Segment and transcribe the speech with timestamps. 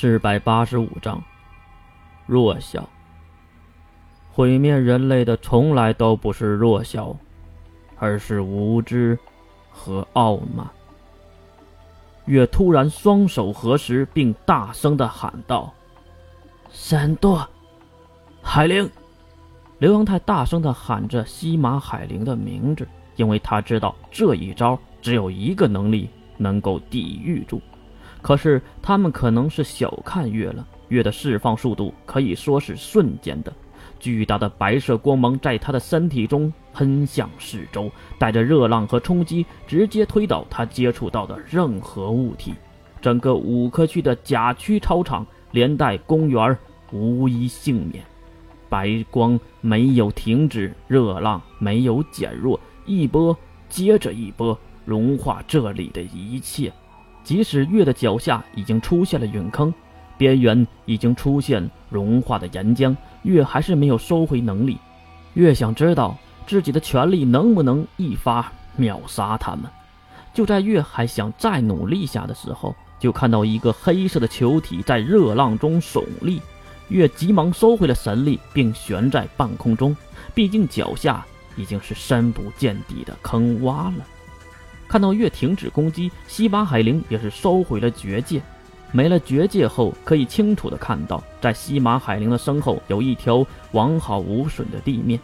[0.00, 1.20] 四百八十五章，
[2.24, 2.88] 弱小。
[4.30, 7.16] 毁灭人类的从来都不是弱小，
[7.96, 9.18] 而是无知
[9.68, 10.64] 和傲慢。
[12.26, 15.74] 月突然双手合十，并大声的喊道
[16.70, 17.44] ：“闪躲！”
[18.40, 18.88] 海灵！
[19.80, 22.86] 刘阳泰大声的喊着西马海灵的名字，
[23.16, 27.60] 因为他知道这一招只有一个能力能够抵御住。
[28.20, 33.52] 可是他们可能是小看月了，月的释放速度可以说是瞬间的。
[34.00, 42.54] 巨大的白色光芒在他的身体中喷向四周，带着热浪和冲击，直接推倒他接触到的任何物体。
[43.00, 46.56] 整个五科区的甲区操场，连带公园，
[46.92, 48.04] 无一幸免。
[48.68, 53.36] 白光没有停止，热浪没有减弱，一波
[53.68, 56.72] 接着一波，融化这里的一切。
[57.28, 59.72] 即使月的脚下已经出现了陨坑。
[60.16, 64.78] 边缘已经出现融化的岩浆，月还是没有收回能力。
[65.34, 69.64] 月想知道自己的权力能不能一发秒杀他们。
[70.32, 76.40] 就在月还想再努力下的时候，就看到一个黑色的球体在热浪中耸立。
[76.88, 79.94] 月急忙收回了神力，并悬在半空中。
[80.34, 81.26] 毕竟脚下
[81.56, 84.06] 已经是深不见底的坑洼了。
[84.88, 88.40] 看到月停止攻击，西巴海灵也是收回了绝界。
[88.90, 95.20] 没了绝界后，可以清楚的看到，在西马海灵的身后有一条完好无损的地面，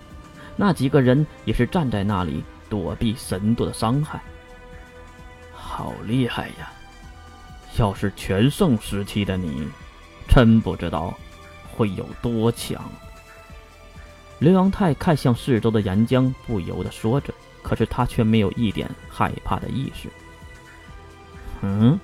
[0.54, 4.22] 那几个人也是站在那里躲避神舵的伤害。
[5.54, 6.70] 好厉害呀！
[7.78, 9.66] 要是全盛时期的你，
[10.28, 11.14] 真不知道
[11.74, 12.84] 会有多强。
[14.40, 17.32] 刘阳泰看向四周的岩浆，不由得说着，
[17.64, 20.08] 可是他却没有一点害怕的意识。
[21.62, 21.98] 嗯。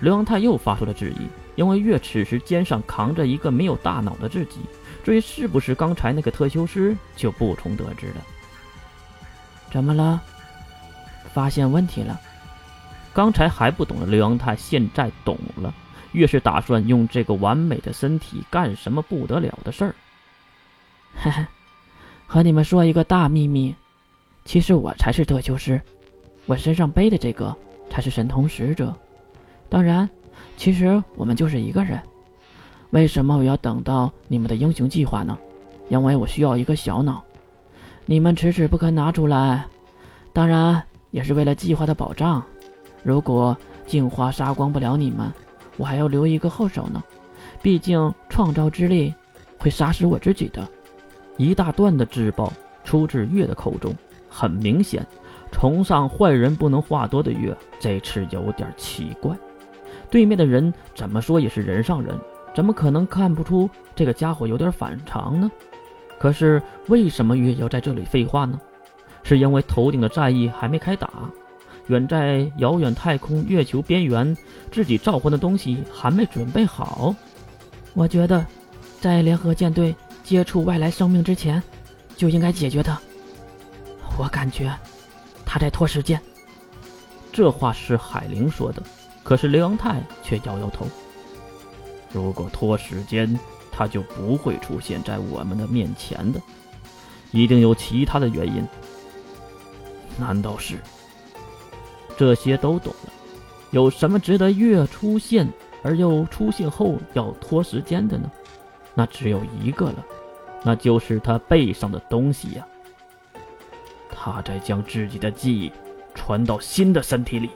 [0.00, 4.60] 刘阳泰又发出了质疑，因为月此时肩上扛着一个没有大脑的自己，
[5.02, 8.16] 至于是不是刚才那个特修师，就不从得知了。
[9.70, 10.20] 怎么了？
[11.32, 12.20] 发现问题了？
[13.14, 15.72] 刚才还不懂的刘阳泰现在懂了，
[16.12, 19.94] 月是打算用这个完美的身体干什么不得了的事儿？
[21.16, 21.46] 嘿嘿，
[22.26, 23.74] 和你们说一个大秘密，
[24.44, 25.80] 其实我才是特修师，
[26.46, 27.54] 我身上背的这个
[27.90, 28.94] 才是神通使者。
[29.68, 30.08] 当然，
[30.56, 32.00] 其实我们就是一个人。
[32.90, 35.36] 为什么我要等到你们的英雄计划呢？
[35.88, 37.24] 因为我需要一个小脑，
[38.06, 39.66] 你们迟迟不肯拿出来。
[40.32, 42.42] 当然，也是为了计划的保障。
[43.02, 43.56] 如果
[43.86, 45.32] 净化杀光不了你们，
[45.76, 47.02] 我还要留一个后手呢。
[47.60, 49.12] 毕竟创造之力
[49.58, 50.68] 会杀死我自己的。
[51.36, 52.52] 一大段的自爆
[52.84, 53.92] 出自月的口中，
[54.36, 55.06] 很明显，
[55.52, 59.32] 崇尚坏人不能话多的月这次有点奇怪。
[60.10, 62.18] 对面的人怎么说也是人上人，
[62.52, 65.48] 怎么可能看不出这个家伙有点反常呢？
[66.18, 68.60] 可是为什么月要在这里废话呢？
[69.22, 71.08] 是因为头顶的战役还没开打，
[71.86, 74.36] 远在遥远太空月球边缘，
[74.72, 77.14] 自己召唤的东西还没准备好。
[77.94, 78.44] 我觉得，
[79.00, 81.62] 在联合舰队接触外来生命之前，
[82.16, 83.00] 就应该解决它。
[84.16, 84.72] 我感觉
[85.44, 86.20] 他在拖时间。
[87.32, 88.82] 这话是海灵说的。
[89.22, 90.86] 可是刘阳泰却摇摇头。
[92.12, 93.38] 如果拖时间，
[93.72, 96.38] 他就不会出现在我们的面前的，
[97.32, 98.62] 一定有其他的原因。
[100.18, 100.78] 难道是？
[102.16, 103.12] 这些都懂了。
[103.70, 105.50] 有什么值得月出现
[105.82, 108.30] 而又出现后要拖时间的呢？
[108.94, 110.04] 那只有一个了，
[110.62, 112.66] 那就是他背上的东西呀。
[114.32, 115.70] 他在将自己的记忆
[116.14, 117.50] 传到新的身体里，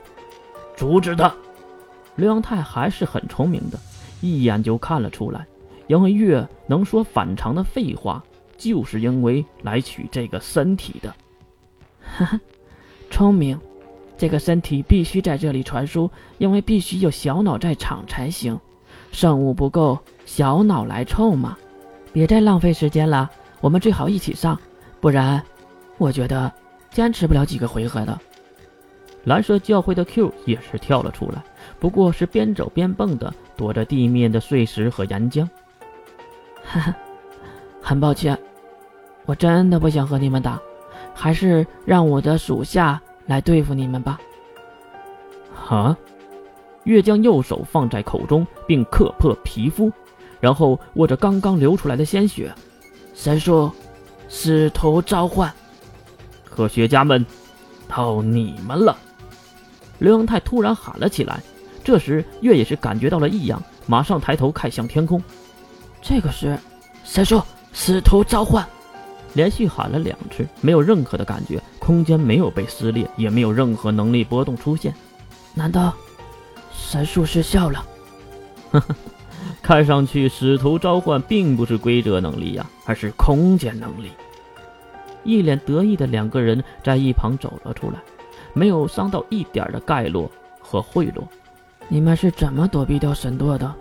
[0.75, 1.33] 阻止他。
[2.15, 3.79] 刘阳泰还是很聪明的，
[4.21, 5.47] 一眼就看了出来。
[5.87, 8.23] 因为月能说反常的废话，
[8.55, 11.15] 就是因为来取这个身体的。
[12.01, 12.39] 哈哈，
[13.09, 13.59] 聪明，
[14.15, 18.59] 这个身体必须在这里传输，因为必须有小脑在场才行。
[19.11, 21.57] 圣物不够，小脑来凑嘛。
[22.13, 23.27] 别再浪费时间了，
[23.59, 24.59] 我们最好一起上，
[25.01, 25.43] 不然，
[25.99, 26.51] 我觉得
[26.89, 28.19] 坚持不了几个回合的。
[29.25, 31.43] 蓝色教会的 Q 也是跳了出来。
[31.79, 35.47] 不过是边走边蹦的，躲着地面的碎石和岩浆。
[36.63, 36.95] 哈哈，
[37.81, 38.37] 很抱歉，
[39.25, 40.59] 我真的不想和你们打，
[41.13, 44.19] 还是让我的属下来对付你们吧。
[45.67, 45.95] 啊！
[46.85, 49.91] 月将右手放在口中，并磕破皮肤，
[50.39, 52.51] 然后握着刚刚流出来的鲜血。
[53.13, 53.69] 神术，
[54.29, 55.53] 使徒召唤，
[56.59, 57.25] 科学家们，
[57.87, 58.97] 到你们了！
[59.97, 61.41] 刘阳泰突然喊了起来。
[61.85, 65.23] 这时月也是感觉到了异样，马上抬头看向天空。
[66.01, 66.59] 这个是
[67.05, 67.41] 神术
[67.71, 68.67] 使徒召唤，
[69.35, 74.93] 连续喊了两次，没有任何的感觉，空间没有被撕裂，也没有任何能力波动出现。
[75.53, 75.93] 难道
[76.73, 77.85] 神术失效了？
[78.71, 78.95] 呵呵，
[79.61, 84.11] 看上去使徒召唤并不是规则能力呀，而是空间能力。
[85.23, 87.99] 一脸得意的两个人在一旁走了出来，
[88.53, 90.29] 没有伤到一点的盖洛
[90.59, 91.23] 和贿赂。
[91.87, 93.73] 你们是怎么躲避掉神舵的？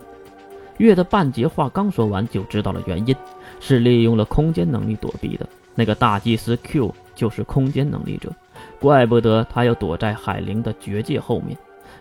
[0.78, 3.14] 月的半截话刚说完，就知道了原因，
[3.58, 5.46] 是利用了空间能力躲避的。
[5.74, 8.32] 那个大祭司 Q 就是空间能力者，
[8.80, 11.56] 怪不得他要躲在海灵的绝界后面。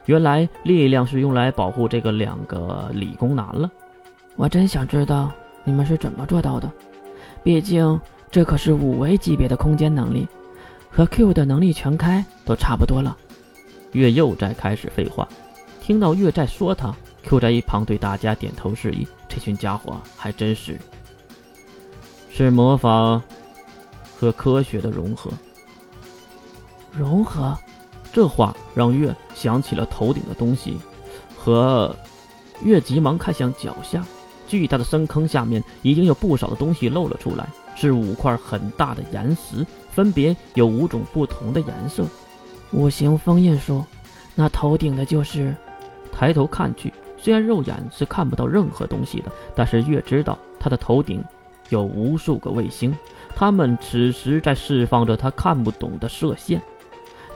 [0.06, 3.70] 原来力量是用来保护这个两个理工男了。
[4.36, 5.32] 我真想知道
[5.64, 6.72] 你们是怎么做到的，
[7.44, 8.00] 毕竟
[8.30, 10.28] 这可是五维级别的空间能力，
[10.92, 13.18] 和 Q 的能力全开都差不多了。
[13.94, 15.28] 月又在开始废话。
[15.82, 16.94] 听到月在说他
[17.24, 19.08] ，Q 在一旁对大家点头示意。
[19.30, 20.78] 这群家伙还真是，
[22.30, 23.22] 是魔法
[24.20, 25.32] 和科学的融合。
[26.92, 27.58] 融合，
[28.12, 30.78] 这话让月想起了头顶的东西，
[31.38, 31.96] 和
[32.64, 34.04] 月急忙看向脚下，
[34.48, 37.48] 巨大的深坑下面已经有不少的东西露了出来，
[37.78, 42.04] 是五块很大的岩石，分别有五种不同的颜色。
[42.72, 43.86] 五行封印术，
[44.36, 45.56] 那头顶的就是。
[46.12, 51.24] 抬头看去，虽然肉眼是看不到任何东西的，但是月知道他的头顶
[51.70, 52.92] 有无数个卫星，
[53.36, 56.60] 他们此时在释放着他看不懂的射线。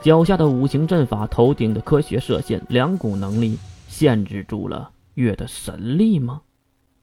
[0.00, 3.56] 脚下的五行阵法，头顶的科学射线，两股能力
[3.86, 6.40] 限制住了月的神力吗？